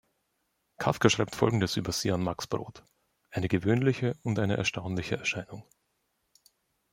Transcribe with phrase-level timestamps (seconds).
[0.79, 2.83] Kafka schreibt Folgendes über sie an Max Brod:
[3.29, 5.63] „"Eine gewöhnliche und eine erstaunliche Erscheinung.